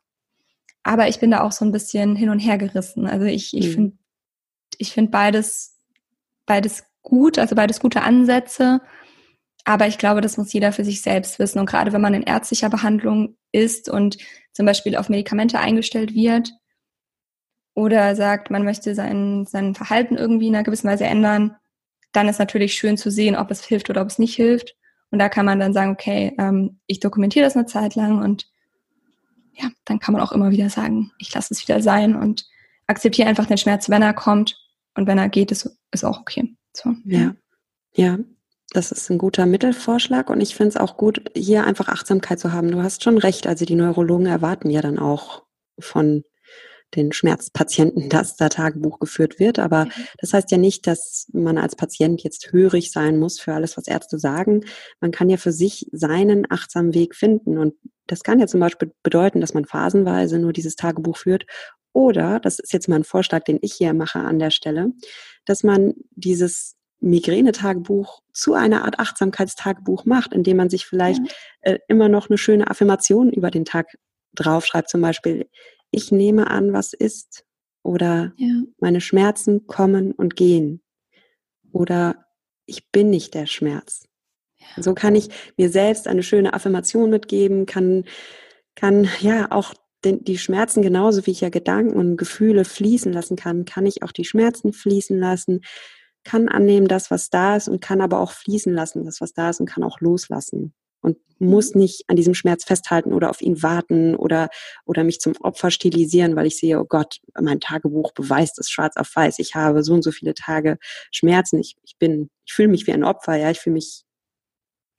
[0.84, 3.08] Aber ich bin da auch so ein bisschen hin und her gerissen.
[3.08, 3.74] Also ich, ich mhm.
[3.74, 3.98] finde
[4.78, 5.78] ich finde beides,
[6.46, 8.82] beides gut, also beides gute Ansätze.
[9.66, 11.60] Aber ich glaube, das muss jeder für sich selbst wissen.
[11.60, 14.18] Und gerade wenn man in ärztlicher Behandlung ist und
[14.52, 16.52] zum Beispiel auf Medikamente eingestellt wird
[17.74, 21.56] oder sagt, man möchte sein, sein Verhalten irgendwie in einer gewissen Weise ändern,
[22.12, 24.76] dann ist natürlich schön zu sehen, ob es hilft oder ob es nicht hilft.
[25.12, 28.48] Und da kann man dann sagen, okay, ähm, ich dokumentiere das eine Zeit lang und
[29.54, 32.48] ja, dann kann man auch immer wieder sagen, ich lasse es wieder sein und
[32.88, 34.58] akzeptiere einfach den Schmerz, wenn er kommt
[34.96, 36.56] und wenn er geht, ist, ist auch okay.
[36.76, 36.96] So.
[37.06, 37.36] Ja,
[37.94, 38.18] ja,
[38.74, 42.52] das ist ein guter Mittelvorschlag und ich finde es auch gut, hier einfach Achtsamkeit zu
[42.52, 42.72] haben.
[42.72, 45.44] Du hast schon recht, also die Neurologen erwarten ja dann auch
[45.80, 46.24] von
[46.96, 49.60] den Schmerzpatienten, dass da Tagebuch geführt wird.
[49.60, 49.88] Aber
[50.20, 53.88] das heißt ja nicht, dass man als Patient jetzt hörig sein muss für alles, was
[53.88, 54.66] Ärzte sagen.
[55.00, 57.58] Man kann ja für sich seinen achtsamen Weg finden.
[57.58, 57.76] Und
[58.08, 61.46] das kann ja zum Beispiel bedeuten, dass man phasenweise nur dieses Tagebuch führt.
[61.94, 64.92] Oder, das ist jetzt mal ein Vorschlag, den ich hier mache an der Stelle,
[65.46, 71.74] dass man dieses Migränetagebuch zu einer Art Achtsamkeitstagebuch macht, indem man sich vielleicht ja.
[71.74, 73.98] äh, immer noch eine schöne Affirmation über den Tag
[74.34, 75.50] draufschreibt, zum Beispiel,
[75.92, 77.46] ich nehme an, was ist,
[77.84, 78.62] oder ja.
[78.80, 80.82] meine Schmerzen kommen und gehen,
[81.72, 82.26] oder
[82.66, 84.06] ich bin nicht der Schmerz.
[84.58, 84.82] Ja.
[84.82, 88.06] So kann ich mir selbst eine schöne Affirmation mitgeben, kann,
[88.76, 89.74] kann ja auch
[90.06, 94.04] den, die Schmerzen genauso wie ich ja Gedanken und Gefühle fließen lassen kann, kann ich
[94.04, 95.62] auch die Schmerzen fließen lassen
[96.24, 99.50] kann annehmen, das, was da ist und kann aber auch fließen lassen, das, was da
[99.50, 101.82] ist und kann auch loslassen und muss mhm.
[101.82, 104.50] nicht an diesem Schmerz festhalten oder auf ihn warten oder,
[104.86, 108.96] oder mich zum Opfer stilisieren, weil ich sehe, oh Gott, mein Tagebuch beweist es schwarz
[108.98, 109.40] auf weiß.
[109.40, 110.78] Ich habe so und so viele Tage
[111.12, 111.60] Schmerzen.
[111.60, 114.04] Ich, ich bin, ich fühle mich wie ein Opfer, ja, ich fühle mich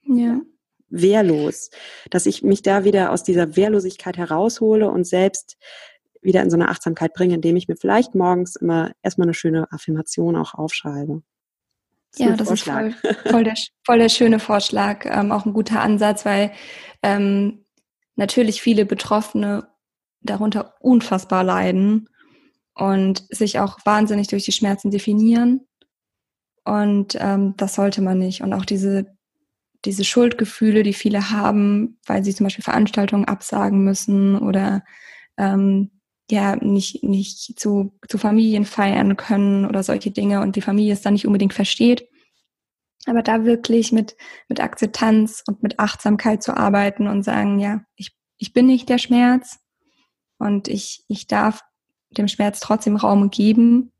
[0.06, 0.40] ja.
[0.90, 1.70] wehrlos,
[2.10, 5.56] dass ich mich da wieder aus dieser Wehrlosigkeit heraushole und selbst
[6.24, 9.70] wieder in so eine Achtsamkeit bringe, indem ich mir vielleicht morgens immer erstmal eine schöne
[9.70, 11.22] Affirmation auch aufschreibe.
[12.12, 12.86] Das ja, das Vorschlag.
[12.86, 16.52] ist voll, voll, der, voll der schöne Vorschlag, ähm, auch ein guter Ansatz, weil
[17.02, 17.64] ähm,
[18.16, 19.68] natürlich viele Betroffene
[20.20, 22.08] darunter unfassbar leiden
[22.74, 25.66] und sich auch wahnsinnig durch die Schmerzen definieren.
[26.64, 28.42] Und ähm, das sollte man nicht.
[28.42, 29.16] Und auch diese,
[29.84, 34.82] diese Schuldgefühle, die viele haben, weil sie zum Beispiel Veranstaltungen absagen müssen oder
[35.36, 35.90] ähm,
[36.30, 41.02] ja nicht, nicht zu, zu Familien feiern können oder solche Dinge und die Familie es
[41.02, 42.08] dann nicht unbedingt versteht.
[43.06, 44.16] Aber da wirklich mit,
[44.48, 48.98] mit Akzeptanz und mit Achtsamkeit zu arbeiten und sagen, ja, ich, ich bin nicht der
[48.98, 49.58] Schmerz
[50.38, 51.62] und ich, ich darf
[52.10, 53.92] dem Schmerz trotzdem Raum geben,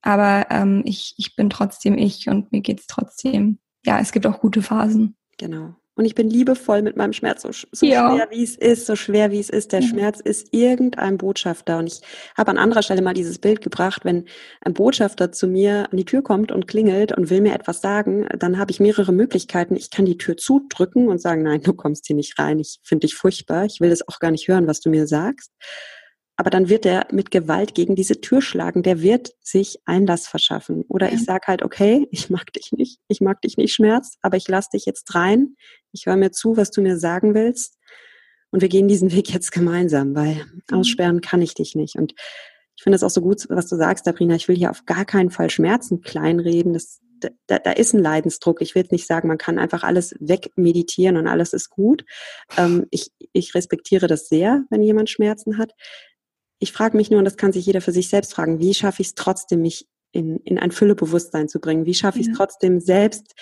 [0.00, 3.58] aber ähm, ich, ich bin trotzdem ich und mir geht's trotzdem.
[3.84, 5.16] Ja, es gibt auch gute Phasen.
[5.38, 5.76] Genau.
[5.94, 8.10] Und ich bin liebevoll mit meinem Schmerz, so, so ja.
[8.10, 9.72] schwer wie es ist, so schwer wie es ist.
[9.72, 9.88] Der ja.
[9.88, 11.78] Schmerz ist irgendein Botschafter.
[11.78, 12.00] Und ich
[12.34, 14.24] habe an anderer Stelle mal dieses Bild gebracht, wenn
[14.62, 18.26] ein Botschafter zu mir an die Tür kommt und klingelt und will mir etwas sagen,
[18.38, 19.76] dann habe ich mehrere Möglichkeiten.
[19.76, 22.58] Ich kann die Tür zudrücken und sagen, nein, du kommst hier nicht rein.
[22.58, 23.66] Ich finde dich furchtbar.
[23.66, 25.52] Ich will das auch gar nicht hören, was du mir sagst
[26.42, 28.82] aber dann wird er mit Gewalt gegen diese Tür schlagen.
[28.82, 30.84] Der wird sich Einlass verschaffen.
[30.88, 31.14] Oder ja.
[31.14, 34.48] ich sage halt, okay, ich mag dich nicht, ich mag dich nicht Schmerz, aber ich
[34.48, 35.54] lass dich jetzt rein.
[35.92, 37.78] Ich höre mir zu, was du mir sagen willst.
[38.50, 40.78] Und wir gehen diesen Weg jetzt gemeinsam, weil mhm.
[40.78, 41.94] aussperren kann ich dich nicht.
[41.94, 42.12] Und
[42.74, 44.34] ich finde es auch so gut, was du sagst, Sabrina.
[44.34, 46.72] Ich will hier auf gar keinen Fall Schmerzen kleinreden.
[46.72, 46.98] Das,
[47.46, 48.62] da, da ist ein Leidensdruck.
[48.62, 52.04] Ich will jetzt nicht sagen, man kann einfach alles wegmeditieren und alles ist gut.
[52.58, 55.70] Ähm, ich, ich respektiere das sehr, wenn jemand Schmerzen hat.
[56.62, 59.02] Ich frage mich nur, und das kann sich jeder für sich selbst fragen, wie schaffe
[59.02, 61.86] ich es trotzdem, mich in, in ein Füllebewusstsein zu bringen?
[61.86, 63.34] Wie schaffe ich es trotzdem selbst,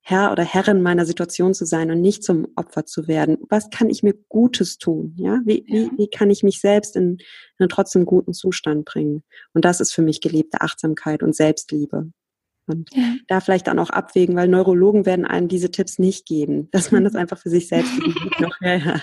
[0.00, 3.38] Herr oder Herrin meiner Situation zu sein und nicht zum Opfer zu werden?
[3.48, 5.14] Was kann ich mir Gutes tun?
[5.18, 5.88] Ja, wie, ja.
[5.92, 7.18] wie, wie kann ich mich selbst in, in
[7.60, 9.22] einen trotzdem guten Zustand bringen?
[9.52, 12.10] Und das ist für mich gelebte Achtsamkeit und Selbstliebe.
[12.68, 13.14] Und ja.
[13.26, 17.04] da vielleicht dann auch abwägen, weil Neurologen werden einem diese Tipps nicht geben, dass man
[17.04, 17.20] das mhm.
[17.20, 17.92] einfach für sich selbst
[18.38, 19.00] noch, ja, ja.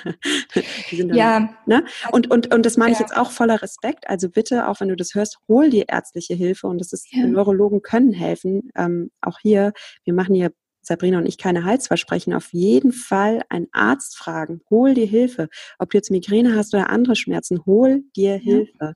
[0.91, 1.49] Dann, ja.
[1.65, 1.84] Ne?
[2.12, 4.10] Und, und, und das meine ich jetzt auch voller Respekt.
[4.10, 7.08] Also bitte, auch wenn du das hörst, hol dir ärztliche Hilfe und das ist.
[7.13, 8.69] Neurologen können helfen.
[8.75, 9.73] Ähm, auch hier,
[10.04, 10.51] wir machen hier
[10.82, 14.62] Sabrina und ich keine Heilsversprechen, auf jeden Fall einen Arzt fragen.
[14.69, 15.49] Hol dir Hilfe.
[15.80, 18.93] Ob du jetzt Migräne hast oder andere Schmerzen, hol dir Hilfe.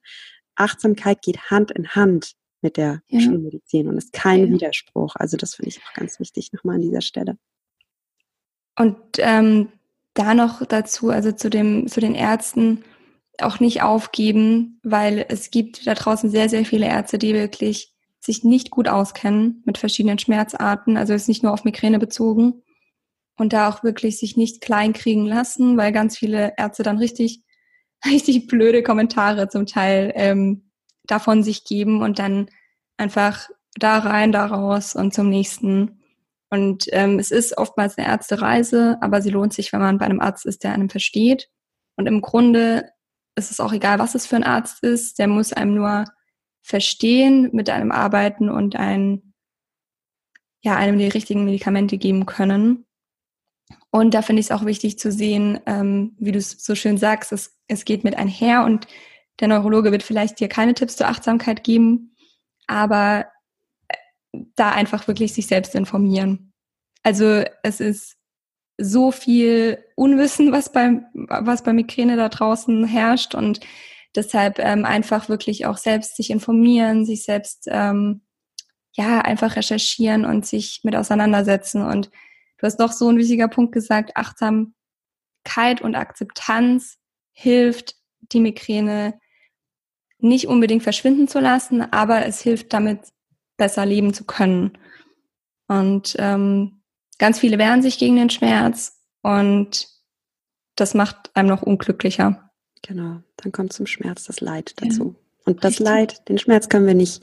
[0.55, 3.19] Achtsamkeit geht Hand in Hand mit der ja.
[3.19, 4.53] Schulmedizin und ist kein ja.
[4.53, 5.15] Widerspruch.
[5.15, 7.37] Also das finde ich auch ganz wichtig nochmal an dieser Stelle.
[8.77, 9.69] Und ähm,
[10.13, 12.83] da noch dazu, also zu dem, zu den Ärzten
[13.41, 18.43] auch nicht aufgeben, weil es gibt da draußen sehr, sehr viele Ärzte, die wirklich sich
[18.43, 22.63] nicht gut auskennen mit verschiedenen Schmerzarten, also ist nicht nur auf Migräne bezogen
[23.37, 27.41] und da auch wirklich sich nicht kleinkriegen lassen, weil ganz viele Ärzte dann richtig,
[28.05, 30.68] richtig blöde Kommentare zum Teil ähm,
[31.11, 32.49] davon sich geben und dann
[32.97, 36.01] einfach da rein, da raus und zum nächsten.
[36.49, 40.19] Und ähm, es ist oftmals eine Ärztereise, aber sie lohnt sich, wenn man bei einem
[40.19, 41.49] Arzt ist, der einem versteht.
[41.95, 42.89] Und im Grunde
[43.35, 46.05] ist es auch egal, was es für ein Arzt ist, der muss einem nur
[46.61, 49.33] verstehen, mit einem arbeiten und ein,
[50.61, 52.85] ja, einem die richtigen Medikamente geben können.
[53.91, 56.97] Und da finde ich es auch wichtig zu sehen, ähm, wie du es so schön
[56.97, 58.87] sagst, es, es geht mit einher und
[59.39, 62.15] der Neurologe wird vielleicht dir keine Tipps zur Achtsamkeit geben,
[62.67, 63.27] aber
[63.87, 63.95] äh,
[64.55, 66.53] da einfach wirklich sich selbst informieren.
[67.03, 68.17] Also es ist
[68.77, 73.59] so viel Unwissen, was beim was bei Migräne da draußen herrscht und
[74.15, 78.21] deshalb ähm, einfach wirklich auch selbst sich informieren, sich selbst ähm,
[78.93, 81.81] ja einfach recherchieren und sich mit auseinandersetzen.
[81.81, 82.09] Und
[82.57, 86.97] du hast noch so ein wichtiger Punkt gesagt: Achtsamkeit und Akzeptanz
[87.31, 89.19] hilft, die Migräne
[90.19, 92.99] nicht unbedingt verschwinden zu lassen, aber es hilft damit,
[93.57, 94.77] besser leben zu können.
[95.67, 96.81] Und ähm,
[97.17, 99.87] ganz viele wehren sich gegen den Schmerz und
[100.75, 102.49] das macht einem noch unglücklicher.
[102.81, 105.15] Genau, dann kommt zum Schmerz das Leid dazu.
[105.17, 105.85] Ja, und das richtig.
[105.85, 107.21] Leid, den Schmerz können wir nicht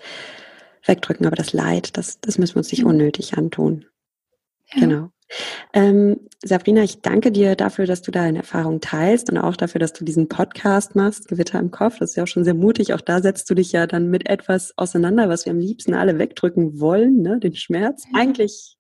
[0.85, 3.87] wegdrücken, aber das Leid, das, das müssen wir uns nicht unnötig antun.
[4.73, 4.81] Ja.
[4.81, 5.11] Genau.
[5.73, 9.93] Ähm, Sabrina, ich danke dir dafür, dass du deine Erfahrung teilst und auch dafür, dass
[9.93, 11.99] du diesen Podcast machst, Gewitter im Kopf.
[11.99, 12.95] Das ist ja auch schon sehr mutig.
[12.95, 16.19] Auch da setzt du dich ja dann mit etwas auseinander, was wir am liebsten alle
[16.19, 17.41] wegdrücken wollen, ne?
[17.41, 18.05] den Schmerz.
[18.15, 18.77] Eigentlich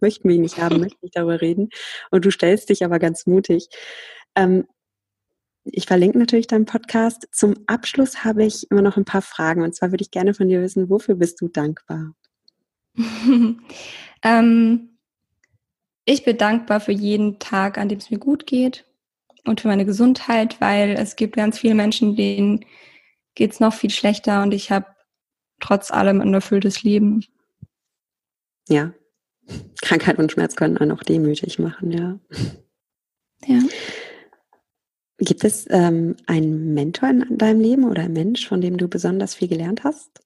[0.00, 1.68] möchten wir ihn nicht haben, möchten nicht darüber reden.
[2.10, 3.68] Und du stellst dich aber ganz mutig.
[4.34, 4.66] Ähm,
[5.64, 7.26] ich verlinke natürlich deinen Podcast.
[7.32, 9.62] Zum Abschluss habe ich immer noch ein paar Fragen.
[9.62, 12.14] Und zwar würde ich gerne von dir wissen, wofür bist du dankbar?
[14.22, 14.93] ähm,
[16.04, 18.84] ich bin dankbar für jeden Tag, an dem es mir gut geht
[19.44, 22.64] und für meine Gesundheit, weil es gibt ganz viele Menschen, denen
[23.34, 24.86] geht's noch viel schlechter und ich habe
[25.60, 27.24] trotz allem ein erfülltes Leben.
[28.68, 28.92] Ja.
[29.82, 32.18] Krankheit und Schmerz können einen auch demütig machen, ja.
[33.46, 33.60] Ja.
[35.18, 39.34] Gibt es ähm, einen Mentor in deinem Leben oder einen Mensch, von dem du besonders
[39.34, 40.22] viel gelernt hast?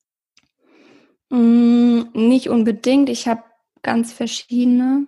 [1.30, 3.08] Mm, nicht unbedingt.
[3.08, 3.42] Ich habe
[3.82, 5.06] ganz verschiedene.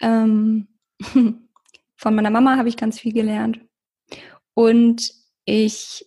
[0.00, 0.68] Ähm,
[1.96, 3.60] von meiner Mama habe ich ganz viel gelernt.
[4.54, 5.12] Und
[5.44, 6.06] ich,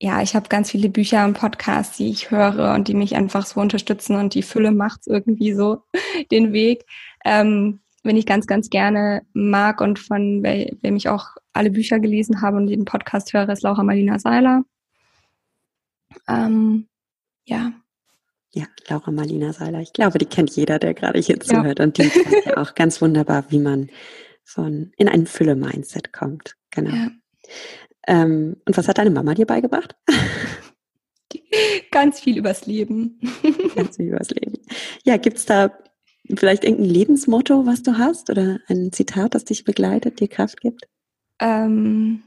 [0.00, 3.46] ja, ich habe ganz viele Bücher und Podcasts, die ich höre und die mich einfach
[3.46, 5.82] so unterstützen und die Fülle macht irgendwie so
[6.30, 6.84] den Weg.
[7.24, 12.42] Ähm, wenn ich ganz, ganz gerne mag und von wem ich auch alle Bücher gelesen
[12.42, 14.64] habe und jeden Podcast höre, ist Laura Marlina Seiler.
[16.28, 16.88] Ähm,
[17.44, 17.72] ja.
[18.54, 19.80] Ja, Laura Marlina Seiler.
[19.80, 21.78] Ich glaube, die kennt jeder, der gerade hier zuhört.
[21.78, 21.84] Ja.
[21.84, 23.90] Und die kennt ja auch ganz wunderbar, wie man
[24.44, 26.56] von in ein Fülle-Mindset kommt.
[26.70, 26.94] Genau.
[26.94, 27.10] Ja.
[28.06, 29.96] Ähm, und was hat deine Mama dir beigebracht?
[31.90, 33.18] Ganz viel übers Leben.
[33.74, 34.58] Ganz viel übers Leben.
[35.04, 35.72] Ja, gibt's da
[36.28, 40.88] vielleicht irgendein Lebensmotto, was du hast oder ein Zitat, das dich begleitet, dir Kraft gibt?
[41.40, 42.22] Ähm,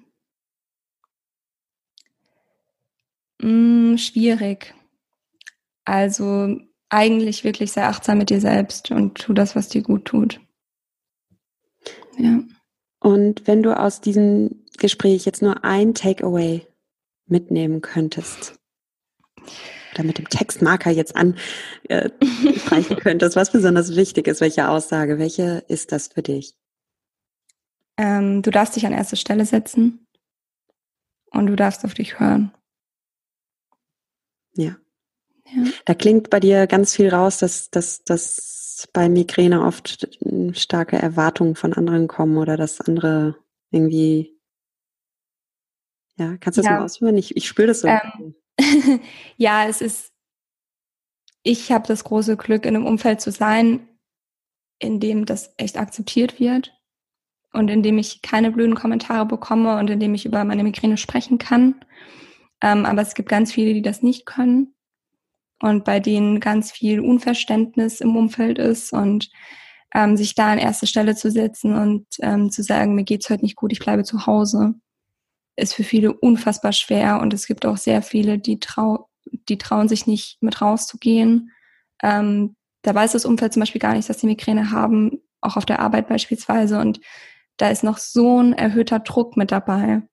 [3.42, 4.74] mh, mm, schwierig.
[5.86, 10.42] Also eigentlich wirklich sehr achtsam mit dir selbst und tu das, was dir gut tut.
[12.18, 12.40] Ja.
[13.00, 16.66] Und wenn du aus diesem Gespräch jetzt nur ein Takeaway
[17.28, 18.60] mitnehmen könntest,
[19.96, 21.42] oder mit dem Textmarker jetzt anstreichen
[21.88, 26.56] äh, könntest, was besonders wichtig ist, welche Aussage, welche ist das für dich?
[27.98, 30.06] Ähm, du darfst dich an erste Stelle setzen
[31.32, 32.54] und du darfst auf dich hören.
[34.56, 34.76] Ja.
[35.46, 35.64] Ja.
[35.86, 40.08] Da klingt bei dir ganz viel raus, dass, dass, dass bei Migräne oft
[40.54, 43.36] starke Erwartungen von anderen kommen oder dass andere
[43.72, 44.36] irgendwie
[46.18, 46.78] ja, kannst du das ja.
[46.78, 47.18] mal ausführen?
[47.18, 47.88] Ich, ich spüre das so.
[47.88, 48.36] Ähm,
[49.38, 50.14] ja, es ist,
[51.44, 53.88] ich habe das große Glück, in einem Umfeld zu sein,
[54.80, 56.74] in dem das echt akzeptiert wird
[57.52, 60.98] und in dem ich keine blöden Kommentare bekomme und in dem ich über meine Migräne
[60.98, 61.84] sprechen kann.
[62.62, 64.75] Ähm, aber es gibt ganz viele, die das nicht können
[65.66, 69.30] und bei denen ganz viel Unverständnis im Umfeld ist und
[69.94, 73.44] ähm, sich da an erste Stelle zu setzen und ähm, zu sagen, mir geht's heute
[73.44, 74.76] nicht gut, ich bleibe zu Hause
[75.56, 79.10] ist für viele unfassbar schwer und es gibt auch sehr viele, die, trau
[79.50, 81.52] die trauen sich nicht mit rauszugehen.
[82.04, 85.66] Ähm, da weiß das Umfeld zum Beispiel gar nicht, dass sie Migräne haben, auch auf
[85.66, 86.80] der Arbeit beispielsweise.
[86.80, 87.00] Und
[87.58, 90.04] da ist noch so ein erhöhter Druck mit dabei.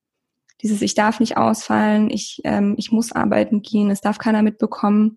[0.62, 5.16] Dieses, ich darf nicht ausfallen, ich, ähm, ich muss arbeiten gehen, es darf keiner mitbekommen.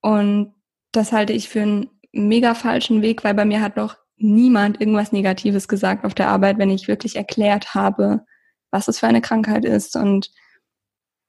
[0.00, 0.54] Und
[0.92, 5.12] das halte ich für einen mega falschen Weg, weil bei mir hat noch niemand irgendwas
[5.12, 8.26] Negatives gesagt auf der Arbeit, wenn ich wirklich erklärt habe,
[8.70, 10.30] was es für eine Krankheit ist und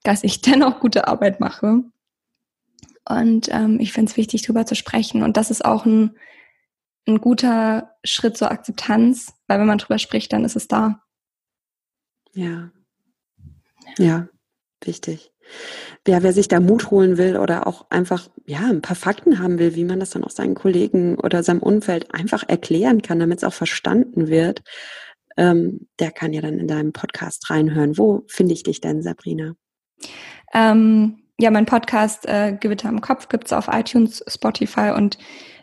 [0.03, 1.83] dass ich dennoch gute Arbeit mache.
[3.07, 5.23] Und ähm, ich finde es wichtig, darüber zu sprechen.
[5.23, 6.17] Und das ist auch ein,
[7.07, 11.03] ein guter Schritt zur Akzeptanz, weil wenn man drüber spricht, dann ist es da.
[12.33, 12.71] Ja.
[13.97, 14.29] Ja,
[14.83, 15.31] wichtig.
[16.07, 19.59] Ja, wer sich da Mut holen will oder auch einfach ja ein paar Fakten haben
[19.59, 23.39] will, wie man das dann auch seinen Kollegen oder seinem Umfeld einfach erklären kann, damit
[23.39, 24.63] es auch verstanden wird,
[25.37, 27.97] ähm, der kann ja dann in deinem Podcast reinhören.
[27.97, 29.53] Wo finde ich dich denn, Sabrina?
[30.53, 35.17] Ähm, ja, mein Podcast äh, Gewitter im Kopf gibt es auf iTunes, Spotify und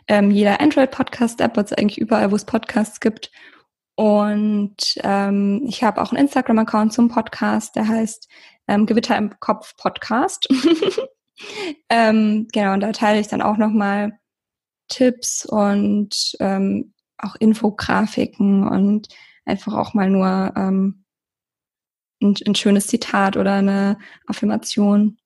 [0.07, 3.31] ähm, jeder Android-Podcast-App, also eigentlich überall, wo es Podcasts gibt.
[3.99, 8.29] Und ähm, ich habe auch einen Instagram-Account zum Podcast, der heißt
[8.69, 10.47] ähm, Gewitter im Kopf Podcast.
[11.89, 14.17] ähm, genau, und da teile ich dann auch nochmal
[14.87, 19.09] Tipps und ähm, auch Infografiken und
[19.43, 21.03] einfach auch mal nur ähm,
[22.21, 25.17] ein, ein schönes Zitat oder eine Affirmation.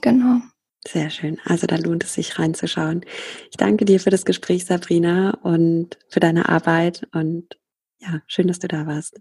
[0.00, 0.40] Genau.
[0.84, 1.38] Sehr schön.
[1.44, 3.04] Also da lohnt es sich reinzuschauen.
[3.52, 7.06] Ich danke dir für das Gespräch, Sabrina, und für deine Arbeit.
[7.12, 7.56] Und
[7.98, 9.20] ja, schön, dass du da warst.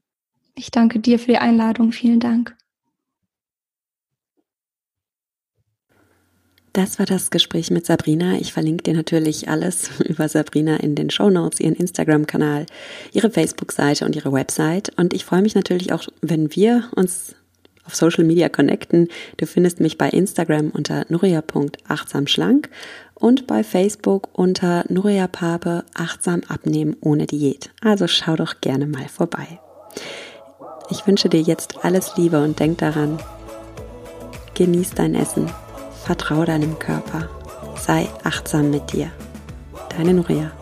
[0.55, 1.91] Ich danke dir für die Einladung.
[1.91, 2.55] Vielen Dank.
[6.73, 8.37] Das war das Gespräch mit Sabrina.
[8.39, 12.67] Ich verlinke dir natürlich alles über Sabrina in den Show Notes, ihren Instagram-Kanal,
[13.13, 14.91] ihre Facebook-Seite und ihre Website.
[14.95, 17.35] Und ich freue mich natürlich auch, wenn wir uns
[17.83, 19.07] auf Social Media connecten.
[19.37, 22.69] Du findest mich bei Instagram unter nuria.achtsamschlank
[23.19, 27.71] und bei Facebook unter Nuria Pape achtsam abnehmen ohne Diät.
[27.81, 29.59] Also schau doch gerne mal vorbei.
[30.89, 33.19] Ich wünsche dir jetzt alles Liebe und denk daran,
[34.55, 35.49] genieß dein Essen
[36.07, 37.27] Vertrau deinem Körper.
[37.75, 39.11] Sei achtsam mit dir.
[39.89, 40.56] Deine Nuria.